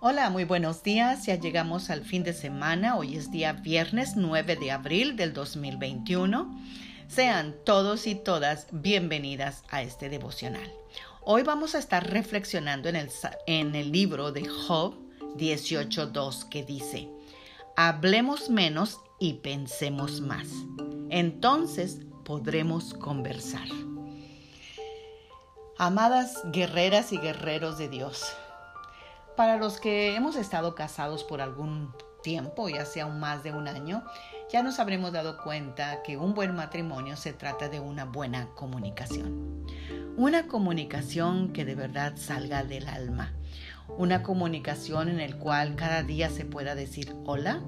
Hola, 0.00 0.30
muy 0.30 0.44
buenos 0.44 0.82
días. 0.84 1.26
Ya 1.26 1.34
llegamos 1.34 1.90
al 1.90 2.04
fin 2.04 2.22
de 2.22 2.32
semana. 2.32 2.96
Hoy 2.96 3.16
es 3.16 3.32
día 3.32 3.52
viernes 3.52 4.14
9 4.14 4.54
de 4.54 4.70
abril 4.70 5.16
del 5.16 5.32
2021. 5.32 6.56
Sean 7.08 7.56
todos 7.64 8.06
y 8.06 8.14
todas 8.14 8.68
bienvenidas 8.70 9.64
a 9.70 9.82
este 9.82 10.08
devocional. 10.08 10.72
Hoy 11.22 11.42
vamos 11.42 11.74
a 11.74 11.78
estar 11.78 12.08
reflexionando 12.08 12.88
en 12.88 12.96
el, 12.96 13.10
en 13.46 13.74
el 13.74 13.90
libro 13.90 14.30
de 14.30 14.46
Job 14.46 14.94
18.2 15.36 16.48
que 16.48 16.62
dice, 16.62 17.08
hablemos 17.76 18.50
menos 18.50 19.00
y 19.18 19.34
pensemos 19.34 20.20
más. 20.20 20.48
Entonces 21.10 21.98
podremos 22.24 22.94
conversar. 22.94 23.66
Amadas 25.76 26.40
guerreras 26.52 27.12
y 27.12 27.18
guerreros 27.18 27.78
de 27.78 27.88
Dios, 27.88 28.24
para 29.38 29.56
los 29.56 29.78
que 29.78 30.16
hemos 30.16 30.34
estado 30.34 30.74
casados 30.74 31.22
por 31.22 31.40
algún 31.40 31.92
tiempo, 32.24 32.68
ya 32.68 32.84
sea 32.84 33.06
un 33.06 33.20
más 33.20 33.44
de 33.44 33.52
un 33.52 33.68
año, 33.68 34.02
ya 34.50 34.64
nos 34.64 34.80
habremos 34.80 35.12
dado 35.12 35.38
cuenta 35.38 36.02
que 36.02 36.16
un 36.16 36.34
buen 36.34 36.56
matrimonio 36.56 37.16
se 37.16 37.32
trata 37.32 37.68
de 37.68 37.78
una 37.78 38.04
buena 38.04 38.48
comunicación. 38.56 39.64
Una 40.16 40.48
comunicación 40.48 41.52
que 41.52 41.64
de 41.64 41.76
verdad 41.76 42.14
salga 42.16 42.64
del 42.64 42.88
alma. 42.88 43.32
Una 43.96 44.24
comunicación 44.24 45.08
en 45.08 45.20
el 45.20 45.36
cual 45.36 45.76
cada 45.76 46.02
día 46.02 46.30
se 46.30 46.44
pueda 46.44 46.74
decir, 46.74 47.14
hola, 47.24 47.62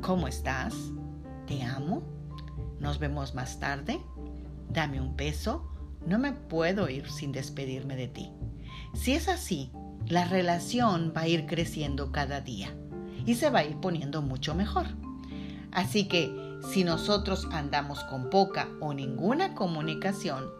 ¿cómo 0.00 0.26
estás? 0.26 0.74
¿Te 1.46 1.62
amo? 1.62 2.02
¿Nos 2.80 2.98
vemos 2.98 3.36
más 3.36 3.60
tarde? 3.60 4.00
Dame 4.68 5.00
un 5.00 5.14
beso. 5.16 5.70
No 6.04 6.18
me 6.18 6.32
puedo 6.32 6.88
ir 6.88 7.08
sin 7.08 7.30
despedirme 7.30 7.94
de 7.94 8.08
ti. 8.08 8.32
Si 8.92 9.12
es 9.12 9.28
así, 9.28 9.70
la 10.10 10.24
relación 10.24 11.12
va 11.16 11.22
a 11.22 11.28
ir 11.28 11.46
creciendo 11.46 12.10
cada 12.10 12.40
día 12.40 12.74
y 13.24 13.36
se 13.36 13.48
va 13.48 13.60
a 13.60 13.64
ir 13.64 13.76
poniendo 13.76 14.22
mucho 14.22 14.54
mejor. 14.56 14.86
Así 15.70 16.08
que 16.08 16.58
si 16.72 16.82
nosotros 16.82 17.46
andamos 17.52 18.02
con 18.04 18.28
poca 18.28 18.68
o 18.80 18.92
ninguna 18.92 19.54
comunicación, 19.54 20.50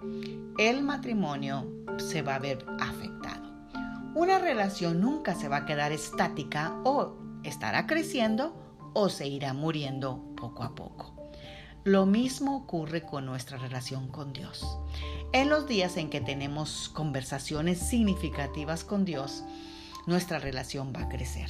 el 0.56 0.82
matrimonio 0.84 1.66
se 1.98 2.22
va 2.22 2.36
a 2.36 2.38
ver 2.38 2.64
afectado. 2.78 3.50
Una 4.14 4.38
relación 4.38 5.00
nunca 5.00 5.34
se 5.34 5.48
va 5.48 5.58
a 5.58 5.66
quedar 5.66 5.90
estática 5.90 6.76
o 6.84 7.16
estará 7.42 7.88
creciendo 7.88 8.54
o 8.94 9.08
se 9.08 9.26
irá 9.26 9.52
muriendo 9.52 10.32
poco 10.36 10.62
a 10.62 10.76
poco. 10.76 11.19
Lo 11.84 12.04
mismo 12.04 12.56
ocurre 12.56 13.02
con 13.02 13.24
nuestra 13.24 13.56
relación 13.56 14.08
con 14.08 14.34
Dios. 14.34 14.78
En 15.32 15.48
los 15.48 15.66
días 15.66 15.96
en 15.96 16.10
que 16.10 16.20
tenemos 16.20 16.90
conversaciones 16.90 17.78
significativas 17.78 18.84
con 18.84 19.06
Dios, 19.06 19.44
nuestra 20.06 20.38
relación 20.38 20.92
va 20.94 21.04
a 21.04 21.08
crecer. 21.08 21.48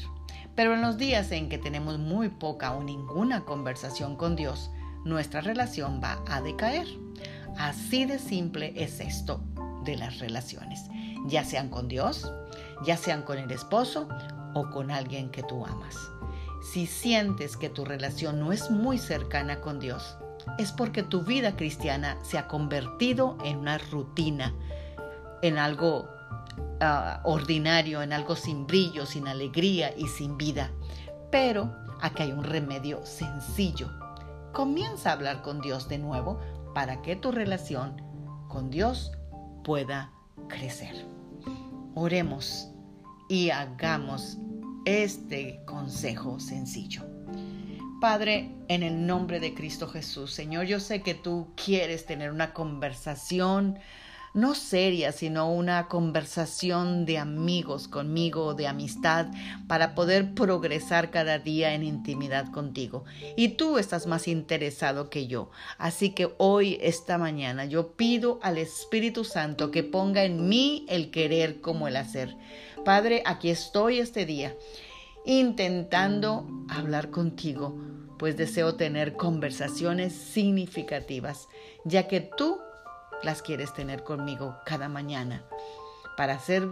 Pero 0.55 0.75
en 0.75 0.83
los 0.83 0.98
días 0.98 1.33
en 1.33 1.48
que 1.48 1.58
tenemos 1.58 1.98
muy 1.98 2.28
poca 2.28 2.77
o 2.77 2.84
ninguna 2.84 3.45
conversación 3.45 4.14
con 4.14 4.36
Dios, 4.36 4.70
nuestra 5.05 5.41
relación 5.41 6.01
va 6.01 6.23
a 6.28 6.41
decaer. 6.41 6.86
Así 7.58 8.05
de 8.05 8.20
simple 8.20 8.73
es 8.77 9.01
esto 9.01 9.42
de 9.84 9.97
las 9.97 10.20
relaciones, 10.20 10.84
ya 11.27 11.45
sean 11.45 11.70
con 11.70 11.89
Dios, 11.89 12.31
ya 12.84 12.97
sean 12.97 13.23
con 13.23 13.39
el 13.39 13.51
esposo 13.51 14.08
o 14.55 14.70
con 14.70 14.92
alguien 14.92 15.31
que 15.31 15.42
tú 15.42 15.67
amas. 15.67 15.97
Si 16.62 16.86
sientes 16.86 17.56
que 17.56 17.70
tu 17.70 17.84
relación 17.84 18.39
no 18.39 18.53
es 18.53 18.70
muy 18.70 18.98
cercana 18.98 19.61
con 19.61 19.80
Dios, 19.80 20.16
es 20.58 20.72
porque 20.72 21.02
tu 21.02 21.22
vida 21.22 21.56
cristiana 21.56 22.19
se 22.22 22.39
ha 22.39 22.47
convertido 22.47 23.39
en 23.44 23.58
una 23.58 23.78
rutina, 23.78 24.55
en 25.42 25.58
algo 25.58 26.08
ah, 26.80 27.20
ordinario, 27.25 28.02
en 28.02 28.12
algo 28.12 28.36
sin 28.36 28.67
brillo, 28.67 29.06
sin 29.06 29.27
alegría 29.27 29.94
y 29.97 30.06
sin 30.08 30.36
vida. 30.36 30.70
Pero 31.30 31.75
aquí 32.01 32.24
hay 32.24 32.33
un 32.33 32.45
remedio 32.45 33.05
sencillo. 33.05 33.90
Comienza 34.52 35.11
a 35.11 35.13
hablar 35.14 35.42
con 35.42 35.61
Dios 35.61 35.89
de 35.89 35.98
nuevo 35.98 36.40
para 36.74 37.02
que 37.02 37.17
tu 37.17 37.33
relación 37.33 38.02
con 38.48 38.70
Dios 38.70 39.13
pueda 39.64 40.13
crecer. 40.48 41.07
Oremos 41.95 42.68
y 43.29 43.51
hagamos 43.51 44.39
este 44.85 45.61
consejo 45.67 46.41
sencillo. 46.41 47.02
Padre, 48.01 48.55
en 48.68 48.83
el 48.83 49.07
nombre 49.07 49.41
de 49.41 49.52
Cristo 49.52 49.86
Jesús, 49.86 50.33
Señor, 50.33 50.64
yo 50.64 50.80
sé 50.80 51.02
que 51.02 51.14
tú 51.14 51.52
quieres 51.55 52.07
tener 52.07 52.30
una 52.30 52.55
conversación 52.55 53.79
no 54.33 54.55
seria, 54.55 55.13
sino 55.13 55.52
una 55.52 55.89
conversación 55.89 57.05
de 57.05 57.18
amigos 57.18 57.89
conmigo, 57.89 58.55
de 58.55 58.67
amistad, 58.67 59.27
para 59.67 59.95
poder 59.95 60.35
progresar 60.35 61.11
cada 61.11 61.39
día 61.39 61.74
en 61.74 61.83
intimidad 61.83 62.51
contigo. 62.52 63.05
Y 63.36 63.51
tú 63.51 63.79
estás 63.79 64.07
más 64.07 64.29
interesado 64.29 65.11
que 65.11 65.27
yo. 65.27 65.51
Así 65.79 66.11
que 66.11 66.33
hoy, 66.39 66.79
esta 66.80 67.19
mañana, 67.19 67.64
yo 67.64 67.92
pido 67.92 68.39
al 68.42 68.58
Espíritu 68.58 69.24
Santo 69.24 69.70
que 69.70 69.83
ponga 69.83 70.24
en 70.24 70.48
mí 70.48 70.86
el 70.89 71.11
querer 71.11 71.61
como 71.61 71.89
el 71.89 71.96
hacer. 71.96 72.36
Padre, 72.85 73.23
aquí 73.27 73.51
estoy 73.51 73.98
este 73.98 74.27
día 74.27 74.57
intentando 75.27 76.46
hablar 76.69 77.11
contigo, 77.11 77.77
pues 78.19 78.36
deseo 78.36 78.77
tener 78.77 79.17
conversaciones 79.17 80.14
significativas, 80.14 81.48
ya 81.85 82.08
que 82.08 82.20
tú 82.20 82.58
las 83.23 83.42
quieres 83.42 83.73
tener 83.75 84.03
conmigo 84.03 84.57
cada 84.64 84.89
mañana, 84.89 85.45
para 86.17 86.35
hacer 86.35 86.69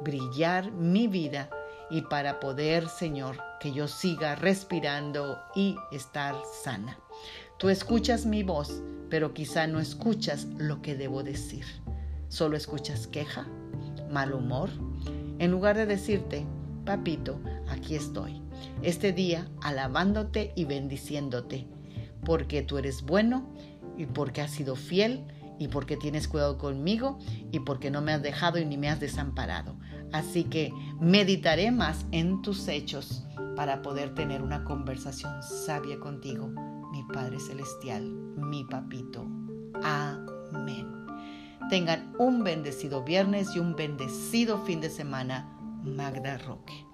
brillar 0.00 0.72
mi 0.72 1.06
vida 1.06 1.50
y 1.90 2.02
para 2.02 2.40
poder, 2.40 2.88
Señor, 2.88 3.38
que 3.60 3.72
yo 3.72 3.86
siga 3.86 4.34
respirando 4.34 5.38
y 5.54 5.76
estar 5.90 6.34
sana. 6.62 6.98
Tú 7.58 7.68
escuchas 7.68 8.26
mi 8.26 8.42
voz, 8.42 8.82
pero 9.08 9.34
quizá 9.34 9.66
no 9.66 9.78
escuchas 9.78 10.46
lo 10.56 10.82
que 10.82 10.94
debo 10.96 11.22
decir. 11.22 11.64
Solo 12.28 12.56
escuchas 12.56 13.06
queja, 13.06 13.46
mal 14.10 14.32
humor, 14.32 14.70
en 15.38 15.50
lugar 15.50 15.76
de 15.76 15.86
decirte, 15.86 16.46
papito, 16.84 17.38
aquí 17.68 17.94
estoy. 17.94 18.42
Este 18.82 19.12
día 19.12 19.48
alabándote 19.60 20.52
y 20.56 20.64
bendiciéndote, 20.64 21.66
porque 22.24 22.62
tú 22.62 22.78
eres 22.78 23.02
bueno 23.02 23.52
y 23.96 24.06
porque 24.06 24.40
has 24.40 24.50
sido 24.50 24.76
fiel 24.76 25.24
y 25.62 25.68
porque 25.68 25.96
tienes 25.96 26.26
cuidado 26.26 26.58
conmigo 26.58 27.18
y 27.52 27.60
porque 27.60 27.90
no 27.90 28.02
me 28.02 28.12
has 28.12 28.22
dejado 28.22 28.58
y 28.58 28.64
ni 28.64 28.76
me 28.76 28.88
has 28.88 28.98
desamparado. 28.98 29.76
Así 30.12 30.44
que 30.44 30.72
meditaré 31.00 31.70
más 31.70 32.04
en 32.10 32.42
tus 32.42 32.66
hechos 32.66 33.24
para 33.54 33.80
poder 33.80 34.12
tener 34.14 34.42
una 34.42 34.64
conversación 34.64 35.40
sabia 35.42 36.00
contigo, 36.00 36.48
mi 36.90 37.04
Padre 37.04 37.38
Celestial, 37.38 38.02
mi 38.02 38.64
papito. 38.64 39.24
Amén. 39.84 40.88
Tengan 41.70 42.12
un 42.18 42.42
bendecido 42.42 43.04
viernes 43.04 43.54
y 43.54 43.60
un 43.60 43.76
bendecido 43.76 44.64
fin 44.64 44.80
de 44.80 44.90
semana. 44.90 45.48
Magda 45.84 46.38
Roque. 46.38 46.86